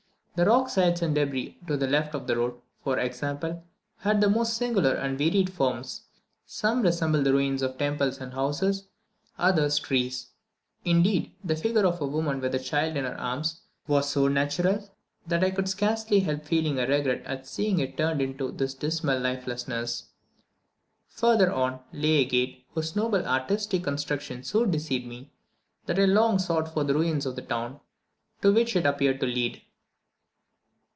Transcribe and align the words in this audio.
The 0.33 0.45
rock 0.47 0.69
sides 0.69 1.03
and 1.03 1.13
debris 1.13 1.59
to 1.67 1.77
the 1.77 1.85
left 1.85 2.15
of 2.15 2.25
the 2.25 2.35
road, 2.35 2.55
for 2.83 2.97
example, 2.97 3.63
had 3.97 4.21
the 4.21 4.29
most 4.29 4.55
singular 4.55 4.93
and 4.95 5.15
varied 5.15 5.51
forms. 5.53 6.03
Some 6.47 6.81
resembled 6.81 7.25
the 7.25 7.33
ruins 7.33 7.61
of 7.61 7.77
temples 7.77 8.17
and 8.17 8.33
houses, 8.33 8.87
others 9.37 9.77
trees; 9.77 10.29
indeed, 10.83 11.35
the 11.43 11.55
figure 11.57 11.85
of 11.85 12.01
a 12.01 12.07
woman 12.07 12.39
with 12.41 12.55
a 12.55 12.59
child 12.59 12.95
in 12.97 13.03
her 13.03 13.19
arms, 13.19 13.61
was 13.85 14.09
so 14.09 14.27
natural, 14.29 14.89
that 15.27 15.43
I 15.43 15.51
could 15.51 15.69
scarcely 15.69 16.21
help 16.21 16.45
feeling 16.45 16.79
a 16.79 16.87
regret 16.87 17.23
at 17.25 17.45
seeing 17.45 17.77
it 17.79 17.95
turned 17.97 18.19
into 18.21 18.51
this 18.51 18.73
dismal 18.73 19.19
lifelessness. 19.19 20.05
Further 21.09 21.51
on, 21.51 21.81
lay 21.91 22.15
a 22.19 22.25
gate, 22.25 22.65
whose 22.73 22.95
noble 22.95 23.23
artistic 23.27 23.83
construction 23.83 24.43
so 24.43 24.65
deceived 24.65 25.05
me, 25.05 25.29
that 25.85 25.99
I 25.99 26.05
long 26.05 26.39
sought 26.39 26.73
for 26.73 26.83
the 26.83 26.95
ruins 26.95 27.27
of 27.27 27.35
the 27.35 27.43
town 27.43 27.79
to 28.41 28.51
which 28.51 28.75
it 28.75 28.87
appeared 28.87 29.19
to 29.19 29.27
lead. 29.27 29.61